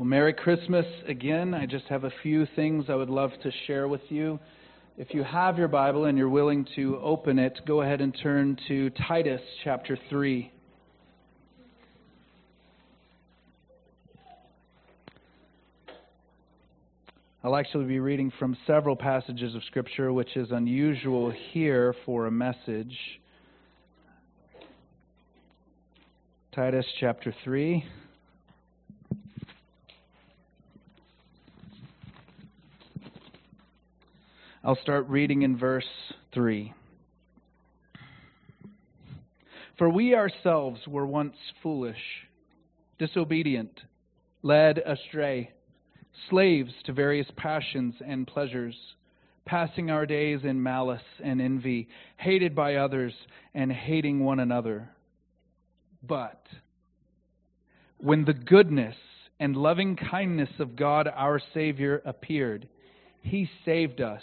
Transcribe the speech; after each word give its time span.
Well, 0.00 0.08
Merry 0.08 0.32
Christmas 0.32 0.86
again. 1.06 1.52
I 1.52 1.66
just 1.66 1.84
have 1.88 2.04
a 2.04 2.12
few 2.22 2.46
things 2.56 2.86
I 2.88 2.94
would 2.94 3.10
love 3.10 3.32
to 3.42 3.52
share 3.66 3.86
with 3.86 4.00
you. 4.08 4.40
If 4.96 5.12
you 5.12 5.22
have 5.22 5.58
your 5.58 5.68
Bible 5.68 6.06
and 6.06 6.16
you're 6.16 6.30
willing 6.30 6.66
to 6.74 6.98
open 7.02 7.38
it, 7.38 7.60
go 7.66 7.82
ahead 7.82 8.00
and 8.00 8.16
turn 8.22 8.56
to 8.66 8.88
Titus 9.06 9.42
chapter 9.62 9.98
3. 10.08 10.50
I'll 17.44 17.56
actually 17.56 17.84
be 17.84 18.00
reading 18.00 18.32
from 18.38 18.56
several 18.66 18.96
passages 18.96 19.54
of 19.54 19.62
Scripture, 19.64 20.14
which 20.14 20.34
is 20.34 20.50
unusual 20.50 21.30
here 21.50 21.94
for 22.06 22.24
a 22.24 22.30
message. 22.30 22.96
Titus 26.52 26.86
chapter 26.98 27.34
3. 27.44 27.84
I'll 34.62 34.76
start 34.82 35.08
reading 35.08 35.40
in 35.40 35.56
verse 35.56 35.88
3. 36.34 36.74
For 39.78 39.88
we 39.88 40.14
ourselves 40.14 40.80
were 40.86 41.06
once 41.06 41.36
foolish, 41.62 41.96
disobedient, 42.98 43.80
led 44.42 44.76
astray, 44.76 45.52
slaves 46.28 46.72
to 46.84 46.92
various 46.92 47.26
passions 47.38 47.94
and 48.06 48.26
pleasures, 48.26 48.76
passing 49.46 49.90
our 49.90 50.04
days 50.04 50.40
in 50.44 50.62
malice 50.62 51.00
and 51.24 51.40
envy, 51.40 51.88
hated 52.18 52.54
by 52.54 52.74
others 52.74 53.14
and 53.54 53.72
hating 53.72 54.20
one 54.22 54.40
another. 54.40 54.90
But 56.02 56.42
when 57.96 58.26
the 58.26 58.34
goodness 58.34 58.96
and 59.38 59.56
loving 59.56 59.96
kindness 59.96 60.50
of 60.58 60.76
God 60.76 61.08
our 61.08 61.40
Savior 61.54 62.02
appeared, 62.04 62.68
He 63.22 63.48
saved 63.64 64.02
us 64.02 64.22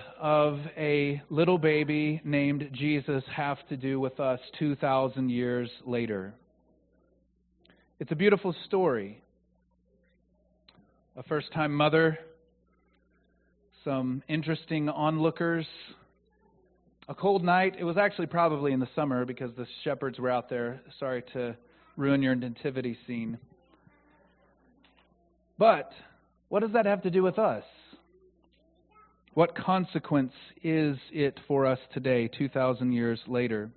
of 0.21 0.59
a 0.77 1.19
little 1.31 1.57
baby 1.57 2.21
named 2.23 2.69
Jesus 2.73 3.23
have 3.35 3.57
to 3.69 3.75
do 3.75 3.99
with 3.99 4.19
us 4.19 4.39
2,000 4.59 5.29
years 5.29 5.69
later? 5.83 6.35
It's 7.99 8.11
a 8.11 8.15
beautiful 8.15 8.55
story. 8.67 9.21
A 11.17 11.23
first 11.23 11.51
time 11.51 11.73
mother, 11.73 12.19
some 13.83 14.21
interesting 14.27 14.89
onlookers, 14.89 15.65
a 17.09 17.15
cold 17.15 17.43
night. 17.43 17.75
It 17.79 17.83
was 17.83 17.97
actually 17.97 18.27
probably 18.27 18.73
in 18.73 18.79
the 18.79 18.89
summer 18.95 19.25
because 19.25 19.51
the 19.57 19.65
shepherds 19.83 20.19
were 20.19 20.29
out 20.29 20.49
there. 20.49 20.81
Sorry 20.99 21.23
to 21.33 21.57
ruin 21.97 22.21
your 22.21 22.35
nativity 22.35 22.95
scene. 23.07 23.39
But 25.57 25.91
what 26.49 26.59
does 26.61 26.73
that 26.73 26.85
have 26.85 27.01
to 27.03 27.09
do 27.09 27.23
with 27.23 27.39
us? 27.39 27.63
What 29.33 29.55
consequence 29.55 30.33
is 30.61 30.97
it 31.11 31.39
for 31.47 31.65
us 31.65 31.79
today, 31.93 32.27
2,000 32.37 32.91
years 32.91 33.19
later? 33.27 33.69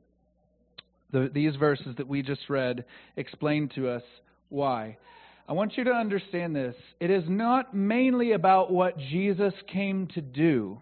The, 1.12 1.30
these 1.32 1.54
verses 1.54 1.94
that 1.96 2.08
we 2.08 2.22
just 2.22 2.50
read 2.50 2.84
explain 3.16 3.68
to 3.76 3.88
us 3.88 4.02
why. 4.48 4.96
I 5.48 5.52
want 5.52 5.76
you 5.76 5.84
to 5.84 5.92
understand 5.92 6.56
this. 6.56 6.74
It 6.98 7.10
is 7.10 7.22
not 7.28 7.72
mainly 7.72 8.32
about 8.32 8.72
what 8.72 8.98
Jesus 8.98 9.54
came 9.72 10.08
to 10.14 10.20
do, 10.20 10.78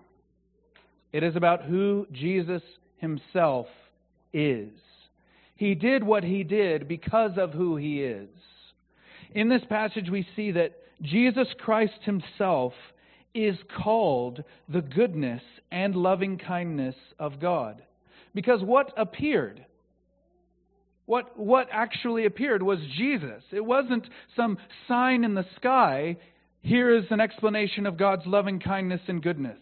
it 1.12 1.22
is 1.22 1.36
about 1.36 1.64
who 1.64 2.06
Jesus 2.10 2.62
himself 2.96 3.66
is. 4.32 4.70
He 5.56 5.74
did 5.74 6.02
what 6.02 6.24
he 6.24 6.44
did 6.44 6.88
because 6.88 7.32
of 7.36 7.52
who 7.52 7.76
he 7.76 8.02
is. 8.02 8.30
In 9.34 9.50
this 9.50 9.62
passage, 9.68 10.08
we 10.10 10.26
see 10.34 10.52
that 10.52 10.72
Jesus 11.02 11.48
Christ 11.58 11.98
himself 12.04 12.72
is 13.34 13.56
called 13.82 14.44
the 14.68 14.82
goodness 14.82 15.42
and 15.70 15.94
loving 15.94 16.38
kindness 16.38 16.96
of 17.18 17.40
God. 17.40 17.82
Because 18.34 18.62
what 18.62 18.92
appeared? 18.96 19.64
What, 21.06 21.38
what 21.38 21.68
actually 21.70 22.26
appeared 22.26 22.62
was 22.62 22.78
Jesus. 22.96 23.42
It 23.52 23.64
wasn't 23.64 24.06
some 24.36 24.58
sign 24.86 25.24
in 25.24 25.34
the 25.34 25.46
sky. 25.56 26.16
Here 26.62 26.94
is 26.94 27.04
an 27.10 27.20
explanation 27.20 27.86
of 27.86 27.96
God's 27.98 28.26
loving 28.26 28.60
kindness 28.60 29.00
and 29.08 29.22
goodness. 29.22 29.58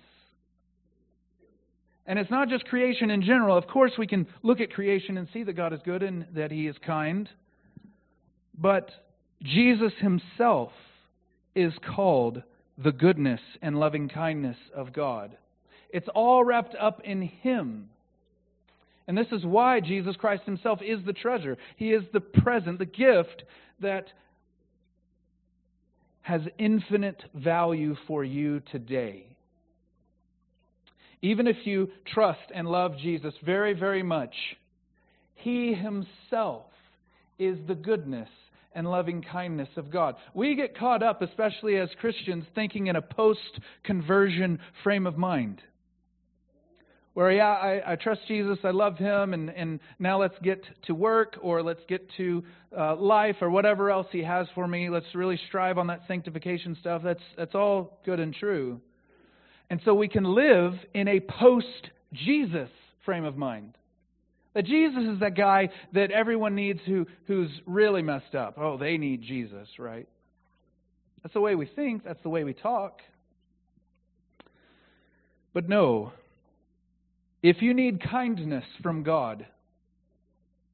And 2.06 2.18
it's 2.18 2.30
not 2.30 2.48
just 2.48 2.64
creation 2.64 3.10
in 3.10 3.22
general. 3.22 3.56
Of 3.56 3.68
course, 3.68 3.92
we 3.96 4.06
can 4.06 4.26
look 4.42 4.60
at 4.60 4.72
creation 4.72 5.16
and 5.16 5.28
see 5.32 5.44
that 5.44 5.52
God 5.52 5.72
is 5.72 5.80
good 5.84 6.02
and 6.02 6.26
that 6.34 6.50
He 6.50 6.66
is 6.66 6.76
kind. 6.84 7.28
But 8.58 8.90
Jesus 9.42 9.92
Himself 10.00 10.72
is 11.54 11.72
called 11.94 12.42
the 12.82 12.92
goodness 12.92 13.40
and 13.62 13.78
loving 13.78 14.08
kindness 14.08 14.56
of 14.74 14.92
God. 14.92 15.36
It's 15.90 16.08
all 16.14 16.44
wrapped 16.44 16.74
up 16.80 17.00
in 17.04 17.22
Him. 17.22 17.90
And 19.06 19.18
this 19.18 19.26
is 19.32 19.44
why 19.44 19.80
Jesus 19.80 20.16
Christ 20.16 20.44
Himself 20.46 20.80
is 20.82 21.04
the 21.04 21.12
treasure. 21.12 21.58
He 21.76 21.92
is 21.92 22.04
the 22.12 22.20
present, 22.20 22.78
the 22.78 22.86
gift 22.86 23.42
that 23.80 24.06
has 26.22 26.42
infinite 26.58 27.22
value 27.34 27.96
for 28.06 28.22
you 28.22 28.60
today. 28.70 29.26
Even 31.22 31.46
if 31.46 31.56
you 31.64 31.90
trust 32.06 32.52
and 32.54 32.68
love 32.68 32.96
Jesus 32.98 33.34
very, 33.44 33.74
very 33.74 34.02
much, 34.02 34.34
He 35.34 35.74
Himself 35.74 36.66
is 37.38 37.58
the 37.66 37.74
goodness 37.74 38.28
and 38.74 38.88
loving 38.88 39.22
kindness 39.22 39.68
of 39.76 39.90
God. 39.90 40.16
We 40.34 40.54
get 40.54 40.76
caught 40.76 41.02
up, 41.02 41.22
especially 41.22 41.76
as 41.76 41.88
Christians, 42.00 42.44
thinking 42.54 42.86
in 42.86 42.96
a 42.96 43.02
post 43.02 43.60
conversion 43.84 44.58
frame 44.84 45.06
of 45.06 45.16
mind. 45.16 45.60
Where, 47.12 47.32
yeah, 47.32 47.48
I, 47.48 47.92
I, 47.92 47.96
trust 47.96 48.20
Jesus, 48.28 48.58
I 48.62 48.70
love 48.70 48.96
him, 48.96 49.34
and, 49.34 49.50
and 49.50 49.80
now 49.98 50.20
let's 50.20 50.36
get 50.44 50.62
to 50.86 50.94
work 50.94 51.36
or 51.42 51.60
let's 51.60 51.80
get 51.88 52.08
to 52.18 52.44
uh, 52.76 52.94
life 52.94 53.36
or 53.40 53.50
whatever 53.50 53.90
else 53.90 54.06
he 54.12 54.22
has 54.22 54.46
for 54.54 54.68
me. 54.68 54.88
Let's 54.88 55.12
really 55.14 55.38
strive 55.48 55.76
on 55.76 55.88
that 55.88 56.02
sanctification 56.06 56.76
stuff. 56.80 57.02
That's, 57.02 57.22
that's 57.36 57.56
all 57.56 57.98
good 58.04 58.20
and 58.20 58.32
true. 58.32 58.80
And 59.70 59.80
so 59.84 59.92
we 59.92 60.06
can 60.06 60.24
live 60.24 60.74
in 60.94 61.08
a 61.08 61.18
post 61.18 61.90
Jesus 62.12 62.70
frame 63.04 63.24
of 63.24 63.36
mind. 63.36 63.76
That 64.54 64.64
Jesus 64.64 65.04
is 65.04 65.20
that 65.20 65.36
guy 65.36 65.70
that 65.92 66.10
everyone 66.10 66.54
needs 66.54 66.80
who, 66.84 67.06
who's 67.26 67.50
really 67.66 68.02
messed 68.02 68.34
up. 68.34 68.54
Oh, 68.58 68.76
they 68.76 68.96
need 68.96 69.22
Jesus, 69.22 69.68
right? 69.78 70.08
That's 71.22 71.34
the 71.34 71.40
way 71.40 71.54
we 71.54 71.66
think, 71.66 72.04
that's 72.04 72.22
the 72.22 72.30
way 72.30 72.44
we 72.44 72.54
talk. 72.54 73.00
But 75.52 75.68
no, 75.68 76.12
if 77.42 77.62
you 77.62 77.74
need 77.74 78.02
kindness 78.02 78.64
from 78.82 79.02
God, 79.02 79.46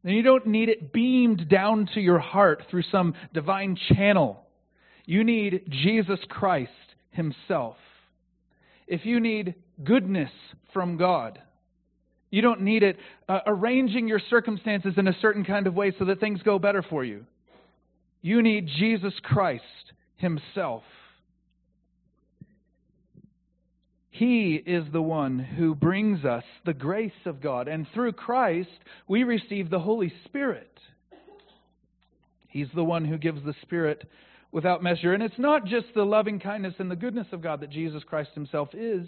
then 0.05 0.15
you 0.15 0.23
don't 0.23 0.47
need 0.47 0.69
it 0.69 0.93
beamed 0.93 1.49
down 1.49 1.89
to 1.95 2.01
your 2.01 2.19
heart 2.19 2.63
through 2.71 2.85
some 2.91 3.15
divine 3.35 3.77
channel. 3.95 4.43
You 5.05 5.25
need 5.25 5.69
Jesus 5.69 6.21
Christ 6.29 6.71
Himself. 7.11 7.77
If 8.87 9.05
you 9.05 9.19
need 9.19 9.55
goodness 9.83 10.31
from 10.73 10.97
God, 10.97 11.41
you 12.37 12.43
don't 12.43 12.61
need 12.61 12.83
it 12.83 12.99
uh, 13.31 13.39
arranging 13.47 14.07
your 14.07 14.21
circumstances 14.29 14.93
in 14.99 15.09
a 15.09 15.17
certain 15.23 15.43
kind 15.43 15.67
of 15.67 15.73
way 15.73 15.91
so 15.99 16.05
that 16.05 16.21
things 16.21 16.43
go 16.43 16.59
better 16.59 16.83
for 16.83 17.03
you. 17.03 17.25
You 18.21 18.43
need 18.43 18.69
Jesus 18.79 19.15
Christ 19.23 19.63
Himself. 20.17 20.83
He 24.11 24.63
is 24.67 24.85
the 24.93 25.01
one 25.01 25.39
who 25.39 25.75
brings 25.75 26.27
us 26.27 26.45
the 26.67 26.75
grace 26.75 27.13
of 27.25 27.41
God, 27.41 27.69
and 27.69 27.87
through 27.95 28.13
Christ 28.13 28.69
we 29.09 29.25
receive 29.25 29.71
the 29.71 29.81
Holy 29.81 30.13
Spirit. 30.27 30.79
He's 32.49 32.69
the 32.75 32.85
one 32.85 33.07
who 33.07 33.17
gives 33.17 33.43
the 33.47 33.55
Spirit 33.63 34.07
without 34.53 34.83
measure. 34.83 35.15
And 35.15 35.23
it's 35.23 35.39
not 35.39 35.65
just 35.65 35.87
the 35.95 36.05
loving 36.05 36.39
kindness 36.39 36.75
and 36.81 36.91
the 36.91 36.97
goodness 36.97 37.29
of 37.33 37.41
God 37.41 37.61
that 37.61 37.71
Jesus 37.71 38.03
Christ 38.05 38.33
Himself 38.35 38.75
is. 38.75 39.07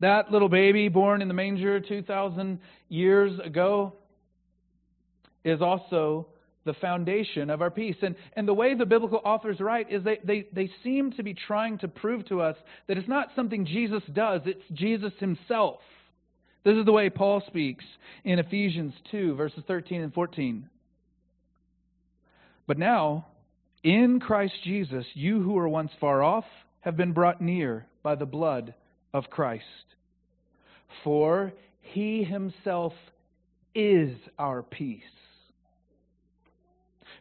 That 0.00 0.32
little 0.32 0.48
baby 0.48 0.88
born 0.88 1.22
in 1.22 1.28
the 1.28 1.34
manger 1.34 1.78
2,000 1.78 2.58
years 2.88 3.38
ago 3.44 3.94
is 5.44 5.60
also 5.60 6.26
the 6.64 6.74
foundation 6.74 7.50
of 7.50 7.62
our 7.62 7.70
peace. 7.70 7.96
And, 8.02 8.16
and 8.34 8.46
the 8.46 8.54
way 8.54 8.74
the 8.74 8.86
biblical 8.86 9.20
authors 9.24 9.60
write 9.60 9.90
is 9.90 10.02
they, 10.04 10.18
they, 10.24 10.46
they 10.52 10.70
seem 10.82 11.12
to 11.12 11.22
be 11.22 11.34
trying 11.34 11.78
to 11.78 11.88
prove 11.88 12.26
to 12.28 12.40
us 12.40 12.56
that 12.86 12.98
it's 12.98 13.08
not 13.08 13.28
something 13.34 13.66
Jesus 13.66 14.02
does, 14.12 14.42
it's 14.44 14.62
Jesus 14.72 15.12
himself. 15.18 15.80
This 16.64 16.76
is 16.76 16.84
the 16.84 16.92
way 16.92 17.08
Paul 17.08 17.42
speaks 17.46 17.84
in 18.24 18.38
Ephesians 18.38 18.92
2, 19.10 19.34
verses 19.34 19.64
13 19.66 20.02
and 20.02 20.12
14. 20.12 20.68
But 22.66 22.78
now, 22.78 23.26
in 23.82 24.20
Christ 24.20 24.54
Jesus, 24.62 25.06
you 25.14 25.42
who 25.42 25.52
were 25.52 25.68
once 25.68 25.90
far 26.00 26.22
off 26.22 26.44
have 26.80 26.96
been 26.96 27.12
brought 27.12 27.40
near 27.40 27.86
by 28.02 28.14
the 28.14 28.26
blood 28.26 28.74
of 29.12 29.30
Christ. 29.30 29.64
For 31.04 31.52
he 31.80 32.24
himself 32.24 32.92
is 33.74 34.16
our 34.38 34.62
peace, 34.62 35.02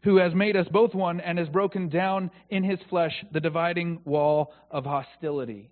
who 0.04 0.18
has 0.18 0.34
made 0.34 0.56
us 0.56 0.68
both 0.72 0.94
one 0.94 1.20
and 1.20 1.38
has 1.38 1.50
broken 1.50 1.90
down 1.90 2.32
in 2.50 2.64
his 2.64 2.80
flesh 2.90 3.14
the 3.32 3.40
dividing 3.40 4.02
wall 4.06 4.54
of 4.72 4.86
hostility. 4.86 5.70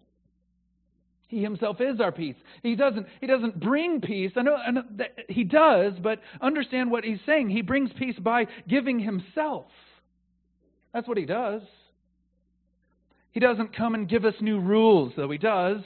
He 1.27 1.41
himself 1.41 1.81
is 1.81 1.99
our 1.99 2.11
peace. 2.11 2.35
He 2.63 2.75
doesn't, 2.75 3.05
he 3.19 3.27
doesn't 3.27 3.59
bring 3.59 3.99
peace. 3.99 4.31
I 4.37 4.43
know, 4.43 4.55
I 4.55 4.71
know 4.71 4.83
he 5.27 5.43
does, 5.43 5.93
but 6.01 6.21
understand 6.41 6.89
what 6.89 7.03
he's 7.03 7.19
saying. 7.25 7.49
He 7.49 7.61
brings 7.61 7.89
peace 7.97 8.15
by 8.17 8.45
giving 8.67 8.99
himself. 8.99 9.65
That's 10.93 11.07
what 11.07 11.17
he 11.17 11.25
does. 11.25 11.63
He 13.31 13.41
doesn't 13.41 13.75
come 13.75 13.93
and 13.93 14.07
give 14.07 14.23
us 14.23 14.35
new 14.39 14.59
rules, 14.59 15.13
though 15.17 15.29
he 15.29 15.37
does. 15.37 15.81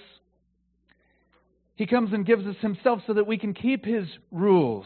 He 1.81 1.87
comes 1.87 2.13
and 2.13 2.23
gives 2.23 2.45
us 2.45 2.57
himself 2.61 3.01
so 3.07 3.13
that 3.13 3.25
we 3.25 3.39
can 3.39 3.55
keep 3.55 3.85
his 3.85 4.05
rules, 4.31 4.85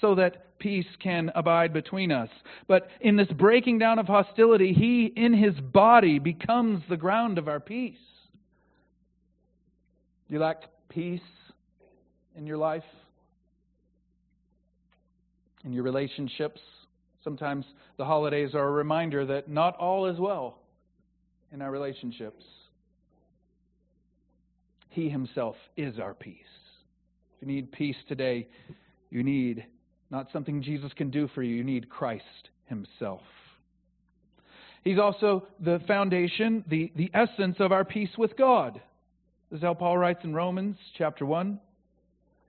so 0.00 0.14
that 0.14 0.58
peace 0.58 0.86
can 0.98 1.30
abide 1.34 1.70
between 1.70 2.10
us. 2.10 2.30
But 2.66 2.88
in 3.02 3.16
this 3.16 3.28
breaking 3.28 3.78
down 3.78 3.98
of 3.98 4.06
hostility, 4.06 4.72
he 4.72 5.12
in 5.14 5.34
his 5.34 5.52
body 5.60 6.18
becomes 6.18 6.82
the 6.88 6.96
ground 6.96 7.36
of 7.36 7.46
our 7.46 7.60
peace. 7.60 7.98
You 10.28 10.38
lack 10.38 10.62
peace 10.88 11.20
in 12.34 12.46
your 12.46 12.56
life? 12.56 12.84
In 15.66 15.74
your 15.74 15.82
relationships? 15.82 16.62
Sometimes 17.22 17.66
the 17.98 18.06
holidays 18.06 18.54
are 18.54 18.66
a 18.66 18.72
reminder 18.72 19.26
that 19.26 19.50
not 19.50 19.76
all 19.76 20.06
is 20.06 20.18
well 20.18 20.56
in 21.52 21.60
our 21.60 21.70
relationships. 21.70 22.42
He 24.90 25.08
Himself 25.08 25.56
is 25.76 25.98
our 25.98 26.14
peace. 26.14 26.36
If 27.36 27.48
you 27.48 27.54
need 27.54 27.72
peace 27.72 27.96
today, 28.08 28.48
you 29.10 29.22
need 29.22 29.64
not 30.10 30.28
something 30.32 30.62
Jesus 30.62 30.92
can 30.94 31.10
do 31.10 31.28
for 31.34 31.42
you, 31.42 31.54
you 31.54 31.64
need 31.64 31.88
Christ 31.88 32.50
Himself. 32.66 33.22
He's 34.82 34.98
also 34.98 35.46
the 35.60 35.80
foundation, 35.86 36.64
the, 36.68 36.92
the 36.96 37.10
essence 37.14 37.56
of 37.60 37.70
our 37.70 37.84
peace 37.84 38.10
with 38.18 38.36
God. 38.36 38.80
This 39.50 39.58
is 39.58 39.62
how 39.62 39.74
Paul 39.74 39.98
writes 39.98 40.24
in 40.24 40.34
Romans 40.34 40.76
chapter 40.96 41.26
1. 41.26 41.60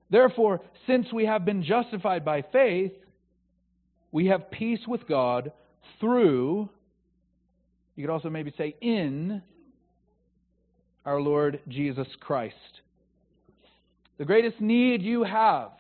Therefore, 0.10 0.62
since 0.88 1.12
we 1.14 1.26
have 1.26 1.46
been 1.46 1.64
justified 1.64 2.24
by 2.24 2.42
faith, 2.42 2.94
we 4.12 4.28
have 4.28 4.52
peace 4.52 4.82
with 4.88 5.08
God 5.08 5.52
through, 6.00 6.70
you 7.96 8.04
could 8.04 8.12
also 8.12 8.30
maybe 8.30 8.54
say 8.58 8.76
in, 8.82 9.42
our 11.06 11.20
Lord 11.20 11.60
Jesus 11.68 12.08
Christ. 12.20 12.56
The 14.18 14.26
greatest 14.26 14.62
need 14.62 15.02
you 15.02 15.24
have, 15.24 15.72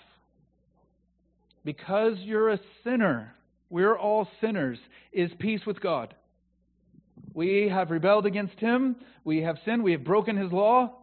because 1.63 2.15
you're 2.19 2.49
a 2.49 2.59
sinner, 2.83 3.35
we're 3.69 3.97
all 3.97 4.27
sinners, 4.41 4.79
is 5.13 5.29
peace 5.37 5.61
with 5.65 5.79
God. 5.79 6.15
We 7.33 7.69
have 7.69 7.91
rebelled 7.91 8.25
against 8.25 8.59
Him, 8.59 8.95
we 9.23 9.43
have 9.43 9.57
sinned, 9.63 9.83
we 9.83 9.91
have 9.91 10.03
broken 10.03 10.37
His 10.37 10.51
law, 10.51 10.97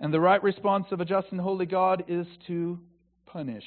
and 0.00 0.12
the 0.12 0.20
right 0.20 0.42
response 0.42 0.86
of 0.90 1.00
a 1.00 1.04
just 1.04 1.28
and 1.30 1.40
holy 1.40 1.66
God 1.66 2.04
is 2.08 2.26
to 2.46 2.78
punish. 3.26 3.64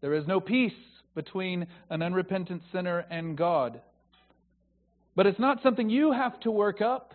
There 0.00 0.14
is 0.14 0.26
no 0.26 0.38
peace 0.38 0.72
between 1.14 1.66
an 1.88 2.02
unrepentant 2.02 2.62
sinner 2.72 3.06
and 3.10 3.38
God. 3.38 3.80
But 5.16 5.26
it's 5.26 5.38
not 5.38 5.62
something 5.62 5.88
you 5.88 6.12
have 6.12 6.38
to 6.40 6.50
work 6.50 6.82
up. 6.82 7.14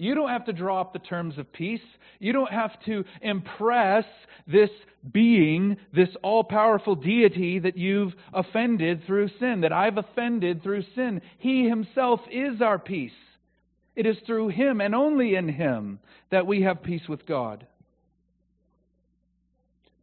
You 0.00 0.14
don't 0.14 0.30
have 0.30 0.46
to 0.46 0.54
draw 0.54 0.80
up 0.80 0.94
the 0.94 0.98
terms 0.98 1.36
of 1.36 1.52
peace. 1.52 1.80
You 2.18 2.32
don't 2.32 2.50
have 2.50 2.72
to 2.86 3.04
impress 3.20 4.04
this 4.46 4.70
being, 5.12 5.76
this 5.94 6.08
all 6.22 6.42
powerful 6.42 6.94
deity 6.94 7.58
that 7.58 7.76
you've 7.76 8.14
offended 8.32 9.02
through 9.06 9.28
sin, 9.38 9.60
that 9.60 9.74
I've 9.74 9.98
offended 9.98 10.62
through 10.62 10.84
sin. 10.94 11.20
He 11.38 11.68
himself 11.68 12.20
is 12.30 12.62
our 12.62 12.78
peace. 12.78 13.12
It 13.94 14.06
is 14.06 14.16
through 14.24 14.48
Him 14.48 14.80
and 14.80 14.94
only 14.94 15.34
in 15.34 15.50
Him 15.50 15.98
that 16.30 16.46
we 16.46 16.62
have 16.62 16.82
peace 16.82 17.06
with 17.06 17.26
God. 17.26 17.66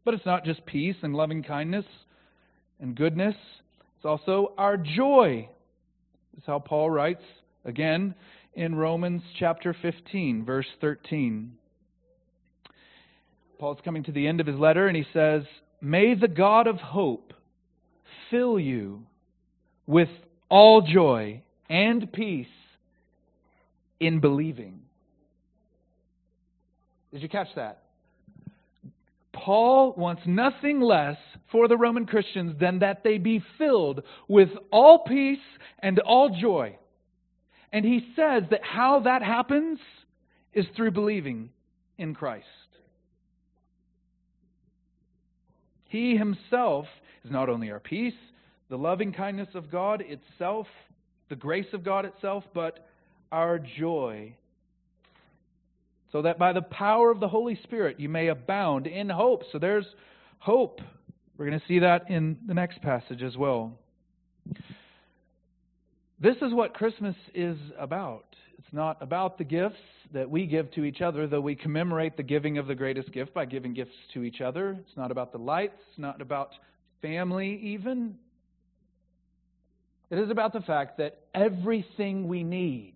But 0.06 0.14
it's 0.14 0.26
not 0.28 0.46
just 0.46 0.64
peace 0.68 0.98
and 1.02 1.16
loving 1.16 1.42
kindness 1.42 1.86
and 2.80 2.96
goodness, 2.96 3.36
it's 3.96 4.06
also 4.06 4.54
our 4.60 4.78
joy. 4.78 5.50
This 6.36 6.44
is 6.44 6.46
how 6.46 6.60
Paul 6.60 6.92
writes 6.92 7.24
again 7.66 8.14
in 8.58 8.74
Romans 8.74 9.22
chapter 9.38 9.76
15, 9.84 10.44
verse 10.44 10.66
13. 10.82 11.54
Paul's 13.60 13.78
coming 13.86 14.04
to 14.04 14.12
the 14.12 14.28
end 14.28 14.42
of 14.42 14.48
his 14.48 14.58
letter 14.58 14.88
and 14.88 14.98
he 14.98 15.06
says, 15.14 15.44
May 15.80 16.16
the 16.16 16.28
God 16.28 16.66
of 16.66 16.78
hope 16.78 17.34
fill 18.32 18.60
you 18.60 19.04
with 19.86 20.10
all 20.50 20.82
joy 20.82 21.44
and 21.70 22.12
peace 22.12 22.48
in 24.00 24.20
believing. 24.20 24.80
Did 27.14 27.22
you 27.22 27.30
catch 27.30 27.50
that? 27.56 27.84
Paul 29.34 29.94
wants 29.96 30.24
nothing 30.26 30.82
less 30.82 31.18
for 31.52 31.68
the 31.68 31.78
Roman 31.78 32.08
Christians 32.08 32.56
than 32.60 32.80
that 32.80 33.04
they 33.04 33.20
be 33.20 33.44
filled 33.60 34.02
with 34.28 34.50
all 34.72 35.04
peace 35.08 35.38
and 35.80 36.00
all 36.00 36.36
joy. 36.42 36.76
And 37.72 37.86
he 37.86 38.08
says 38.16 38.44
that 38.52 38.62
how 38.64 39.02
that 39.02 39.22
happens 39.22 39.80
is 40.54 40.66
through 40.76 40.92
believing 40.92 41.50
in 41.98 42.16
Christ. 42.16 42.46
He 45.86 46.18
himself 46.18 46.86
is 47.24 47.32
not 47.32 47.50
only 47.50 47.72
our 47.72 47.80
peace, 47.80 48.14
the 48.70 48.78
loving 48.78 49.14
kindness 49.14 49.50
of 49.54 49.72
God 49.72 50.04
itself, 50.06 50.68
the 51.30 51.36
grace 51.36 51.68
of 51.74 51.84
God 51.84 52.06
itself, 52.06 52.44
but 52.54 52.88
our 53.32 53.60
joy, 53.60 54.34
so 56.12 56.22
that 56.22 56.40
by 56.40 56.54
the 56.54 56.62
power 56.62 57.12
of 57.12 57.20
the 57.20 57.28
Holy 57.28 57.60
Spirit 57.64 58.00
you 58.00 58.10
may 58.10 58.28
abound 58.28 58.88
in 58.88 59.10
hope. 59.10 59.44
So 59.52 59.60
there's 59.60 59.86
hope. 60.40 60.80
We're 61.38 61.48
going 61.48 61.60
to 61.60 61.66
see 61.68 61.80
that 61.80 62.10
in 62.10 62.38
the 62.48 62.54
next 62.54 62.82
passage 62.82 63.22
as 63.22 63.38
well. 63.38 63.74
This 66.20 66.38
is 66.42 66.52
what 66.52 66.74
Christmas 66.74 67.16
is 67.36 67.58
about. 67.78 68.26
It's 68.58 68.74
not 68.74 68.98
about 69.02 69.38
the 69.38 69.44
gifts 69.44 69.76
that 70.14 70.30
we 70.30 70.48
give 70.48 70.72
to 70.72 70.84
each 70.84 71.02
other, 71.02 71.28
though 71.28 71.42
we 71.42 71.56
commemorate 71.56 72.18
the 72.18 72.24
giving 72.24 72.58
of 72.58 72.66
the 72.66 72.74
greatest 72.74 73.12
gift 73.12 73.36
by 73.36 73.46
giving 73.46 73.74
gifts 73.74 73.94
to 74.14 74.24
each 74.24 74.42
other. 74.42 74.72
It's 74.72 74.98
not 74.98 75.12
about 75.12 75.32
the 75.32 75.38
lights, 75.38 75.78
it's 75.90 76.00
not 76.00 76.22
about 76.22 76.52
family, 77.04 77.60
even. 77.62 78.16
It 80.10 80.18
is 80.18 80.32
about 80.32 80.54
the 80.54 80.62
fact 80.62 80.98
that 80.98 81.20
everything 81.36 82.28
we 82.28 82.44
need 82.44 82.94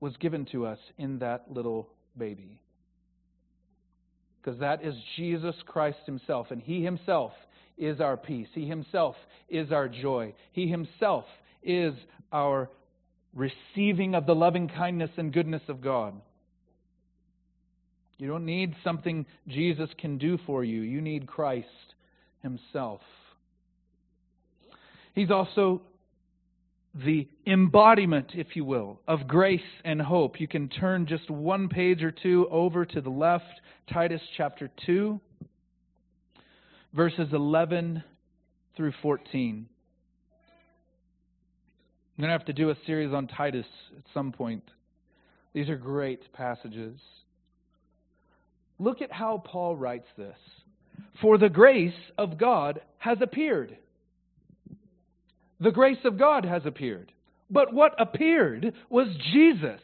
was 0.00 0.16
given 0.16 0.46
to 0.46 0.66
us 0.66 0.78
in 0.98 1.20
that 1.20 1.44
little 1.48 1.88
baby. 2.18 2.58
Because 4.42 4.58
that 4.60 4.84
is 4.84 4.94
Jesus 5.16 5.54
Christ 5.66 5.98
Himself, 6.04 6.50
and 6.50 6.60
He 6.60 6.82
Himself 6.82 7.32
is 7.78 8.00
our 8.00 8.16
peace. 8.16 8.48
He 8.52 8.66
Himself 8.66 9.14
is 9.48 9.70
our 9.70 9.88
joy. 9.88 10.34
He 10.52 10.68
Himself 10.68 11.24
is 11.62 11.94
our 12.32 12.68
receiving 13.34 14.14
of 14.14 14.26
the 14.26 14.34
loving 14.34 14.68
kindness 14.68 15.10
and 15.16 15.32
goodness 15.32 15.62
of 15.68 15.80
God. 15.80 16.14
You 18.18 18.28
don't 18.28 18.44
need 18.44 18.74
something 18.84 19.26
Jesus 19.48 19.90
can 19.98 20.18
do 20.18 20.38
for 20.46 20.64
you, 20.64 20.82
you 20.82 21.00
need 21.00 21.26
Christ 21.26 21.68
Himself. 22.42 23.00
He's 25.14 25.30
also 25.30 25.82
the 26.94 27.26
embodiment, 27.46 28.32
if 28.34 28.54
you 28.54 28.64
will, 28.64 29.00
of 29.08 29.26
grace 29.26 29.60
and 29.84 30.00
hope. 30.00 30.40
You 30.40 30.48
can 30.48 30.68
turn 30.68 31.06
just 31.06 31.30
one 31.30 31.68
page 31.68 32.02
or 32.02 32.10
two 32.10 32.46
over 32.50 32.84
to 32.84 33.00
the 33.00 33.10
left, 33.10 33.60
Titus 33.92 34.20
chapter 34.36 34.70
2, 34.86 35.20
verses 36.92 37.28
11 37.32 38.02
through 38.76 38.92
14. 39.00 39.66
I'm 42.18 42.22
going 42.22 42.28
to 42.28 42.38
have 42.38 42.46
to 42.46 42.52
do 42.52 42.70
a 42.70 42.76
series 42.86 43.12
on 43.14 43.26
Titus 43.26 43.66
at 43.96 44.04
some 44.12 44.32
point. 44.32 44.64
These 45.54 45.70
are 45.70 45.76
great 45.76 46.30
passages. 46.32 47.00
Look 48.78 49.00
at 49.00 49.10
how 49.10 49.42
Paul 49.44 49.76
writes 49.76 50.08
this. 50.18 50.36
For 51.22 51.38
the 51.38 51.48
grace 51.48 51.94
of 52.18 52.36
God 52.38 52.80
has 52.98 53.18
appeared. 53.20 53.78
The 55.62 55.70
grace 55.70 55.98
of 56.04 56.18
God 56.18 56.44
has 56.44 56.62
appeared. 56.66 57.12
But 57.48 57.72
what 57.72 57.94
appeared 58.00 58.72
was 58.90 59.06
Jesus, 59.32 59.80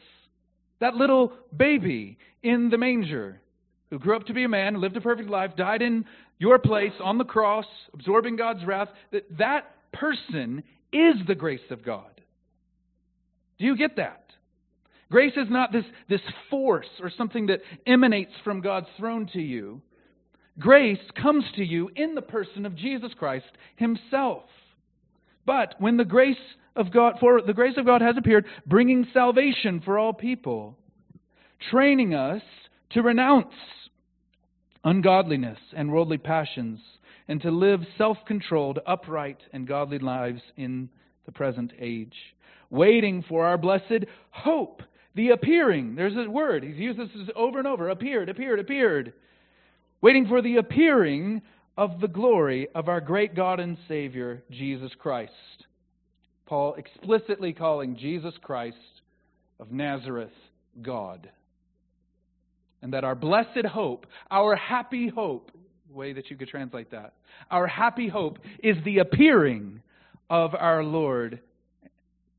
that 0.79 0.95
little 0.95 1.31
baby 1.55 2.17
in 2.43 2.69
the 2.69 2.77
manger 2.77 3.39
who 3.89 3.99
grew 3.99 4.15
up 4.15 4.25
to 4.25 4.33
be 4.33 4.43
a 4.43 4.49
man, 4.49 4.81
lived 4.81 4.97
a 4.97 5.01
perfect 5.01 5.29
life, 5.29 5.51
died 5.55 5.81
in 5.81 6.05
your 6.37 6.59
place 6.59 6.91
on 7.01 7.17
the 7.17 7.23
cross, 7.23 7.65
absorbing 7.93 8.35
God's 8.35 8.65
wrath. 8.65 8.89
That 9.11 9.37
that 9.37 9.71
person 9.93 10.63
is 10.91 11.15
the 11.27 11.35
grace 11.35 11.59
of 11.69 11.85
God. 11.85 12.21
Do 13.57 13.65
you 13.65 13.77
get 13.77 13.95
that? 13.95 14.25
Grace 15.09 15.33
is 15.37 15.47
not 15.49 15.71
this, 15.71 15.85
this 16.09 16.21
force 16.49 16.89
or 17.01 17.09
something 17.17 17.47
that 17.47 17.61
emanates 17.87 18.33
from 18.43 18.61
God's 18.61 18.87
throne 18.97 19.29
to 19.33 19.39
you. 19.39 19.81
Grace 20.59 20.99
comes 21.21 21.45
to 21.55 21.63
you 21.63 21.89
in 21.95 22.15
the 22.15 22.21
person 22.21 22.65
of 22.65 22.75
Jesus 22.75 23.11
Christ 23.17 23.51
Himself. 23.77 24.43
But 25.49 25.73
when 25.79 25.97
the 25.97 26.05
grace 26.05 26.37
of 26.75 26.93
God, 26.93 27.15
for 27.19 27.41
the 27.41 27.55
grace 27.55 27.73
of 27.77 27.87
God 27.87 28.03
has 28.03 28.15
appeared, 28.15 28.45
bringing 28.67 29.07
salvation 29.11 29.81
for 29.83 29.97
all 29.97 30.13
people, 30.13 30.77
training 31.71 32.13
us 32.13 32.43
to 32.91 33.01
renounce 33.01 33.55
ungodliness 34.83 35.57
and 35.75 35.91
worldly 35.91 36.19
passions, 36.19 36.79
and 37.27 37.41
to 37.41 37.49
live 37.49 37.79
self 37.97 38.17
controlled, 38.27 38.77
upright, 38.85 39.39
and 39.51 39.67
godly 39.67 39.97
lives 39.97 40.43
in 40.55 40.87
the 41.25 41.31
present 41.31 41.73
age, 41.79 42.13
waiting 42.69 43.25
for 43.27 43.47
our 43.47 43.57
blessed 43.57 44.05
hope, 44.29 44.83
the 45.15 45.29
appearing. 45.29 45.95
There's 45.95 46.13
a 46.15 46.29
word, 46.29 46.63
he's 46.63 46.77
used 46.77 46.99
this 46.99 47.09
over 47.35 47.57
and 47.57 47.67
over 47.67 47.89
appeared, 47.89 48.29
appeared, 48.29 48.59
appeared. 48.59 49.13
Waiting 50.01 50.27
for 50.27 50.43
the 50.43 50.57
appearing 50.57 51.41
of 51.79 52.01
the 52.01 52.09
glory 52.09 52.67
of 52.75 52.89
our 52.89 52.99
great 52.99 53.33
God 53.33 53.61
and 53.61 53.77
Savior, 53.87 54.43
Jesus 54.51 54.91
Christ. 54.99 55.31
Paul 56.45 56.75
explicitly 56.75 57.53
calling 57.53 57.95
Jesus 57.95 58.33
Christ 58.41 58.75
of 59.61 59.71
Nazareth 59.71 60.33
God 60.81 61.29
and 62.81 62.91
that 62.91 63.05
our 63.05 63.15
blessed 63.15 63.65
hope, 63.65 64.07
our 64.29 64.57
happy 64.57 65.07
hope, 65.07 65.51
way 65.89 66.11
that 66.11 66.29
you 66.29 66.35
could 66.35 66.49
translate 66.49 66.91
that, 66.91 67.13
our 67.49 67.65
happy 67.65 68.09
hope 68.09 68.39
is 68.61 68.75
the 68.83 68.97
appearing 68.97 69.81
of 70.29 70.53
our 70.55 70.83
Lord, 70.83 71.39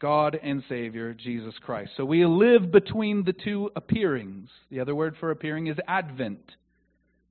God 0.00 0.38
and 0.42 0.62
Savior, 0.68 1.14
Jesus 1.14 1.54
Christ. 1.64 1.92
So 1.96 2.04
we 2.04 2.26
live 2.26 2.70
between 2.70 3.24
the 3.24 3.32
two 3.32 3.70
appearings. 3.74 4.50
The 4.70 4.80
other 4.80 4.94
word 4.94 5.14
for 5.18 5.30
appearing 5.30 5.68
is 5.68 5.78
Advent. 5.88 6.42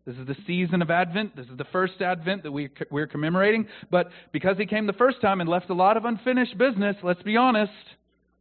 This 0.09 0.17
is 0.17 0.25
the 0.25 0.37
season 0.47 0.81
of 0.81 0.89
Advent. 0.89 1.35
This 1.35 1.45
is 1.45 1.57
the 1.59 1.65
first 1.65 2.01
Advent 2.01 2.41
that 2.41 2.51
we, 2.51 2.71
we're 2.89 3.05
commemorating. 3.05 3.67
But 3.91 4.09
because 4.31 4.57
he 4.57 4.65
came 4.65 4.87
the 4.87 4.93
first 4.93 5.21
time 5.21 5.39
and 5.39 5.47
left 5.47 5.69
a 5.69 5.75
lot 5.75 5.97
of 5.97 6.05
unfinished 6.05 6.57
business, 6.57 6.95
let's 7.03 7.21
be 7.21 7.37
honest, 7.37 7.71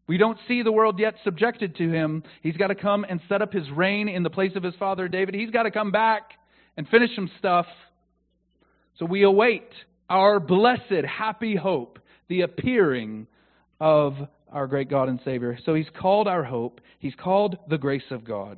we 0.06 0.16
don't 0.16 0.38
see 0.48 0.62
the 0.62 0.72
world 0.72 0.98
yet 0.98 1.16
subjected 1.24 1.76
to 1.76 1.90
him. 1.90 2.22
He's 2.42 2.56
got 2.56 2.68
to 2.68 2.74
come 2.74 3.04
and 3.06 3.20
set 3.28 3.42
up 3.42 3.52
his 3.52 3.70
reign 3.70 4.08
in 4.08 4.22
the 4.22 4.30
place 4.30 4.52
of 4.56 4.62
his 4.62 4.74
father 4.76 5.08
David. 5.08 5.34
He's 5.34 5.50
got 5.50 5.64
to 5.64 5.70
come 5.70 5.90
back 5.90 6.30
and 6.78 6.88
finish 6.88 7.10
some 7.14 7.30
stuff. 7.38 7.66
So 8.98 9.04
we 9.04 9.24
await 9.24 9.68
our 10.08 10.40
blessed, 10.40 11.04
happy 11.06 11.54
hope, 11.54 11.98
the 12.28 12.40
appearing 12.40 13.26
of 13.78 14.14
our 14.50 14.66
great 14.68 14.88
God 14.88 15.10
and 15.10 15.20
Savior. 15.22 15.58
So 15.66 15.74
he's 15.74 15.90
called 16.00 16.28
our 16.28 16.44
hope, 16.44 16.80
he's 16.98 17.14
called 17.14 17.58
the 17.68 17.76
grace 17.76 18.10
of 18.10 18.24
God. 18.24 18.56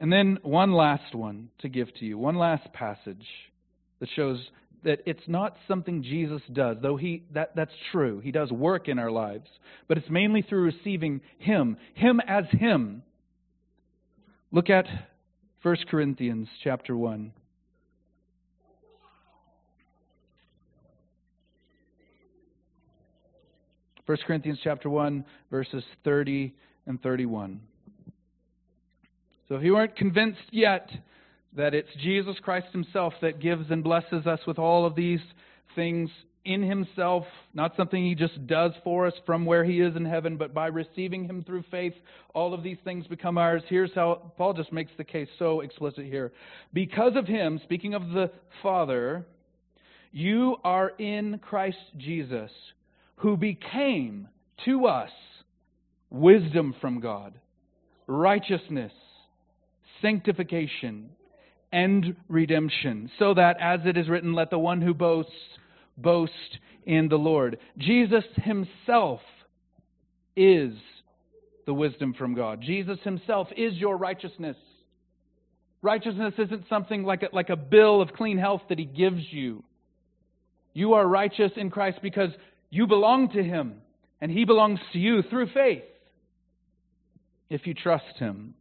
And 0.00 0.12
then 0.12 0.38
one 0.42 0.72
last 0.72 1.14
one 1.14 1.50
to 1.60 1.68
give 1.68 1.92
to 1.96 2.04
you, 2.04 2.18
one 2.18 2.36
last 2.36 2.72
passage 2.72 3.26
that 4.00 4.08
shows 4.14 4.38
that 4.84 5.00
it's 5.06 5.26
not 5.26 5.56
something 5.66 6.02
Jesus 6.02 6.42
does, 6.52 6.76
though 6.82 6.96
he 6.96 7.24
that, 7.32 7.56
that's 7.56 7.72
true. 7.90 8.20
He 8.20 8.30
does 8.30 8.50
work 8.50 8.88
in 8.88 8.98
our 8.98 9.10
lives, 9.10 9.48
but 9.88 9.96
it's 9.96 10.10
mainly 10.10 10.42
through 10.42 10.62
receiving 10.62 11.20
him, 11.38 11.76
him 11.94 12.20
as 12.26 12.44
him. 12.50 13.02
Look 14.52 14.68
at 14.70 14.86
1 15.62 15.76
Corinthians 15.90 16.48
chapter 16.62 16.96
1. 16.96 17.32
First 24.06 24.24
Corinthians 24.26 24.58
chapter 24.62 24.90
1 24.90 25.24
verses 25.50 25.82
30 26.04 26.52
and 26.86 27.02
31. 27.02 27.60
So 29.48 29.56
if 29.56 29.62
you 29.62 29.74
weren't 29.74 29.96
convinced 29.96 30.40
yet 30.50 30.90
that 31.56 31.74
it's 31.74 31.88
Jesus 32.02 32.36
Christ 32.42 32.68
Himself 32.72 33.14
that 33.22 33.40
gives 33.40 33.70
and 33.70 33.84
blesses 33.84 34.26
us 34.26 34.40
with 34.46 34.58
all 34.58 34.86
of 34.86 34.94
these 34.94 35.20
things 35.74 36.10
in 36.44 36.62
Himself, 36.62 37.24
not 37.52 37.76
something 37.76 38.02
He 38.02 38.14
just 38.14 38.46
does 38.46 38.72
for 38.82 39.06
us 39.06 39.14
from 39.26 39.46
where 39.46 39.64
He 39.64 39.80
is 39.80 39.96
in 39.96 40.04
heaven, 40.04 40.36
but 40.36 40.52
by 40.54 40.66
receiving 40.66 41.24
Him 41.24 41.44
through 41.44 41.64
faith, 41.70 41.94
all 42.34 42.54
of 42.54 42.62
these 42.62 42.78
things 42.84 43.06
become 43.06 43.38
ours. 43.38 43.62
Here's 43.68 43.94
how 43.94 44.32
Paul 44.36 44.54
just 44.54 44.72
makes 44.72 44.92
the 44.96 45.04
case 45.04 45.28
so 45.38 45.60
explicit 45.60 46.04
here. 46.04 46.32
Because 46.72 47.16
of 47.16 47.26
Him, 47.26 47.60
speaking 47.64 47.94
of 47.94 48.10
the 48.10 48.30
Father, 48.62 49.24
you 50.12 50.56
are 50.64 50.90
in 50.90 51.38
Christ 51.38 51.78
Jesus, 51.96 52.50
who 53.16 53.36
became 53.36 54.28
to 54.64 54.86
us 54.86 55.10
wisdom 56.10 56.74
from 56.80 57.00
God, 57.00 57.34
righteousness, 58.06 58.92
sanctification, 60.04 61.08
and 61.72 62.14
redemption, 62.28 63.10
so 63.18 63.32
that, 63.32 63.56
as 63.58 63.80
it 63.86 63.96
is 63.96 64.08
written, 64.08 64.34
let 64.34 64.50
the 64.50 64.58
one 64.58 64.82
who 64.82 64.92
boasts 64.92 65.32
boast 65.96 66.58
in 66.84 67.08
the 67.08 67.16
Lord. 67.16 67.58
Jesus 67.78 68.24
himself 68.36 69.20
is 70.36 70.74
the 71.66 71.72
wisdom 71.72 72.12
from 72.12 72.34
God. 72.34 72.60
Jesus 72.60 72.98
himself 73.02 73.48
is 73.56 73.74
your 73.74 73.96
righteousness. 73.96 74.56
Righteousness 75.80 76.34
isn't 76.38 76.68
something 76.68 77.02
like 77.04 77.22
a, 77.22 77.28
like 77.32 77.48
a 77.48 77.56
bill 77.56 78.02
of 78.02 78.12
clean 78.12 78.36
health 78.36 78.62
that 78.68 78.78
he 78.78 78.84
gives 78.84 79.22
you. 79.30 79.64
You 80.74 80.94
are 80.94 81.06
righteous 81.06 81.52
in 81.56 81.70
Christ 81.70 82.00
because 82.02 82.30
you 82.68 82.86
belong 82.86 83.30
to 83.30 83.42
him 83.42 83.76
and 84.20 84.30
he 84.30 84.44
belongs 84.44 84.80
to 84.92 84.98
you 84.98 85.22
through 85.22 85.48
faith 85.54 85.84
if 87.48 87.66
you 87.66 87.74
trust 87.74 88.16
him. 88.18 88.54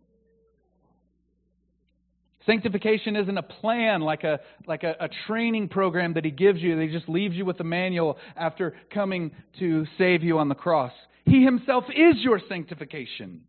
Sanctification 2.45 3.15
isn't 3.15 3.37
a 3.37 3.43
plan 3.43 4.01
like 4.01 4.23
a 4.23 4.39
like 4.67 4.83
a, 4.83 4.95
a, 4.99 5.09
training 5.27 5.69
program 5.69 6.13
that 6.15 6.25
he 6.25 6.31
gives 6.31 6.59
you. 6.61 6.75
That 6.75 6.83
he 6.83 6.89
just 6.89 7.07
leaves 7.07 7.35
you 7.35 7.45
with 7.45 7.59
a 7.61 7.63
manual 7.63 8.17
after 8.35 8.75
coming 8.93 9.31
to 9.59 9.85
save 9.97 10.23
you 10.23 10.39
on 10.39 10.49
the 10.49 10.55
cross. 10.55 10.91
He 11.25 11.43
himself 11.43 11.85
is 11.89 12.15
your 12.21 12.41
sanctification. 12.49 13.41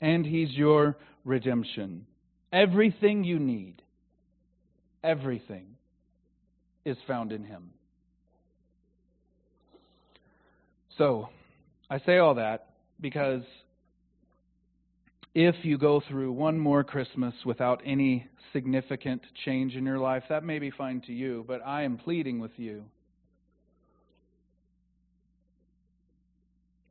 And 0.00 0.24
he's 0.24 0.50
your 0.52 0.96
redemption. 1.24 2.06
Everything 2.52 3.24
you 3.24 3.38
need, 3.38 3.82
everything 5.02 5.66
is 6.84 6.96
found 7.06 7.32
in 7.32 7.44
him. 7.44 7.70
So, 10.96 11.28
I 11.88 11.98
say 12.00 12.18
all 12.18 12.34
that 12.34 12.70
because 13.00 13.42
if 15.34 15.54
you 15.62 15.78
go 15.78 16.02
through 16.08 16.32
one 16.32 16.58
more 16.58 16.82
Christmas 16.82 17.34
without 17.44 17.82
any 17.84 18.26
significant 18.52 19.22
change 19.44 19.76
in 19.76 19.84
your 19.84 19.98
life, 19.98 20.24
that 20.28 20.42
may 20.42 20.58
be 20.58 20.70
fine 20.70 21.00
to 21.02 21.12
you, 21.12 21.44
but 21.46 21.60
I 21.64 21.82
am 21.82 21.98
pleading 21.98 22.40
with 22.40 22.50
you. 22.56 22.84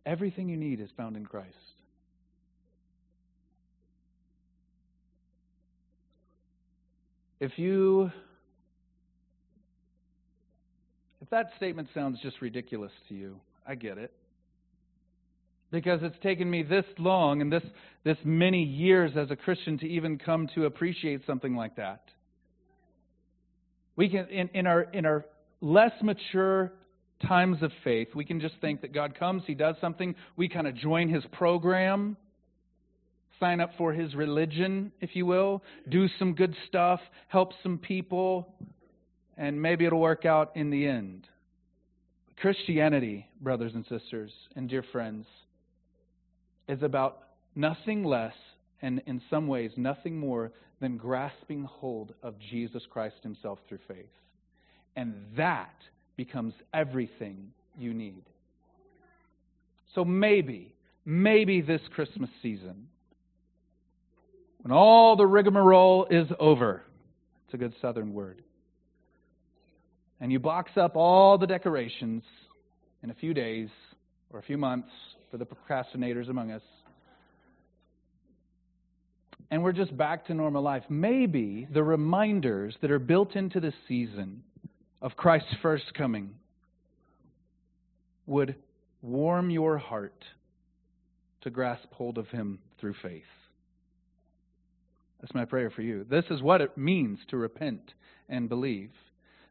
Everything 0.05 0.47
you 0.47 0.57
need 0.57 0.79
is 0.79 0.89
found 0.95 1.17
in 1.17 1.25
Christ. 1.25 1.53
If 7.39 7.57
you 7.57 8.11
if 11.21 11.29
that 11.29 11.51
statement 11.57 11.89
sounds 11.93 12.19
just 12.21 12.41
ridiculous 12.41 12.91
to 13.09 13.15
you, 13.15 13.39
I 13.67 13.75
get 13.75 13.97
it 13.97 14.11
because 15.71 15.99
it's 16.01 16.17
taken 16.23 16.49
me 16.49 16.63
this 16.63 16.85
long 16.97 17.41
and 17.41 17.51
this, 17.51 17.63
this 18.03 18.17
many 18.23 18.63
years 18.63 19.11
as 19.15 19.29
a 19.31 19.35
Christian 19.35 19.77
to 19.79 19.87
even 19.87 20.17
come 20.17 20.47
to 20.55 20.65
appreciate 20.65 21.21
something 21.27 21.55
like 21.55 21.75
that. 21.75 22.01
We 23.95 24.09
can, 24.09 24.27
in, 24.29 24.49
in, 24.53 24.67
our, 24.67 24.83
in 24.83 25.05
our 25.05 25.25
less 25.61 25.91
mature 26.01 26.71
times 27.27 27.61
of 27.61 27.71
faith, 27.83 28.09
we 28.15 28.25
can 28.25 28.39
just 28.39 28.55
think 28.61 28.81
that 28.81 28.93
God 28.93 29.17
comes, 29.17 29.43
He 29.45 29.53
does 29.53 29.75
something, 29.81 30.15
we 30.37 30.47
kind 30.47 30.67
of 30.67 30.75
join 30.75 31.09
His 31.09 31.23
program, 31.33 32.17
sign 33.39 33.59
up 33.59 33.71
for 33.77 33.93
His 33.93 34.15
religion, 34.15 34.91
if 35.01 35.15
you 35.15 35.25
will, 35.25 35.61
do 35.89 36.07
some 36.17 36.33
good 36.33 36.55
stuff, 36.67 37.01
help 37.27 37.51
some 37.61 37.77
people, 37.77 38.53
and 39.37 39.61
maybe 39.61 39.85
it'll 39.85 39.99
work 39.99 40.25
out 40.25 40.55
in 40.55 40.69
the 40.69 40.87
end. 40.87 41.27
Christianity, 42.37 43.27
brothers 43.41 43.73
and 43.75 43.85
sisters, 43.87 44.31
and 44.55 44.69
dear 44.69 44.83
friends, 44.93 45.25
is 46.69 46.83
about 46.83 47.23
nothing 47.55 48.03
less 48.05 48.35
and 48.81 49.01
in 49.07 49.21
some 49.29 49.47
ways 49.47 49.71
nothing 49.75 50.17
more 50.17 50.51
than 50.79 50.95
grasping 50.95 51.63
hold 51.63 52.13
of 52.23 52.35
Jesus 52.49 52.83
Christ 52.89 53.17
Himself 53.23 53.59
through 53.67 53.79
faith. 53.87 54.05
And 54.95 55.13
that 55.35 55.73
becomes 56.15 56.53
everything 56.73 57.51
you 57.77 57.93
need. 57.93 58.23
So 59.95 60.05
maybe, 60.05 60.73
maybe 61.05 61.61
this 61.61 61.81
Christmas 61.95 62.29
season, 62.41 62.87
when 64.61 64.71
all 64.71 65.15
the 65.15 65.25
rigmarole 65.25 66.07
is 66.09 66.27
over, 66.39 66.83
it's 67.45 67.53
a 67.55 67.57
good 67.57 67.73
southern 67.81 68.13
word, 68.13 68.43
and 70.21 70.31
you 70.31 70.39
box 70.39 70.71
up 70.77 70.95
all 70.95 71.37
the 71.37 71.47
decorations 71.47 72.23
in 73.01 73.09
a 73.09 73.13
few 73.15 73.33
days 73.33 73.69
or 74.31 74.39
a 74.39 74.43
few 74.43 74.57
months 74.57 74.89
for 75.31 75.37
the 75.37 75.45
procrastinators 75.45 76.29
among 76.29 76.51
us, 76.51 76.61
and 79.51 79.63
we're 79.63 79.71
just 79.71 79.95
back 79.97 80.25
to 80.27 80.33
normal 80.33 80.61
life, 80.61 80.83
maybe 80.89 81.67
the 81.73 81.83
reminders 81.83 82.75
that 82.81 82.91
are 82.91 82.99
built 82.99 83.35
into 83.35 83.59
the 83.59 83.73
season 83.87 84.43
of 85.01 85.15
Christ's 85.15 85.55
first 85.61 85.93
coming 85.95 86.31
would 88.27 88.55
warm 89.01 89.49
your 89.49 89.77
heart 89.77 90.23
to 91.41 91.49
grasp 91.49 91.91
hold 91.91 92.17
of 92.17 92.27
Him 92.27 92.59
through 92.79 92.93
faith. 93.01 93.23
That's 95.19 95.33
my 95.33 95.45
prayer 95.45 95.69
for 95.69 95.81
you. 95.81 96.05
This 96.09 96.25
is 96.29 96.41
what 96.41 96.61
it 96.61 96.77
means 96.77 97.19
to 97.29 97.37
repent 97.37 97.93
and 98.29 98.47
believe. 98.47 98.91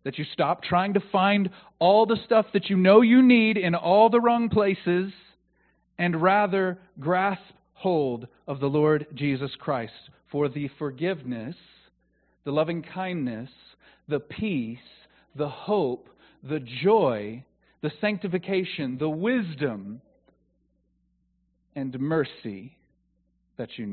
That 0.05 0.17
you 0.17 0.25
stop 0.33 0.63
trying 0.63 0.95
to 0.95 1.03
find 1.13 1.51
all 1.79 2.07
the 2.07 2.17
stuff 2.25 2.47
that 2.53 2.71
you 2.71 2.77
know 2.77 3.01
you 3.01 3.21
need 3.21 3.57
in 3.57 3.75
all 3.75 4.09
the 4.09 4.21
wrong 4.21 4.49
places 4.49 5.13
and 5.99 6.23
rather 6.23 6.79
grasp 7.01 7.43
hold 7.75 8.27
of 8.47 8.61
the 8.61 8.67
Lord 8.67 9.07
Jesus 9.15 9.51
Christ 9.59 9.93
for 10.31 10.49
the 10.49 10.69
forgiveness, 10.79 11.57
the 12.45 12.51
loving 12.51 12.83
kindness, 12.83 13.51
the 14.09 14.21
peace, 14.21 14.79
the 15.37 15.49
hope, 15.49 16.09
the 16.43 16.61
joy, 16.83 17.45
the 17.83 17.93
sanctification, 18.01 18.99
the 18.99 19.09
wisdom, 19.09 20.01
and 21.75 21.99
mercy 22.01 22.77
that 23.57 23.71
you 23.77 23.85
need. 23.85 23.87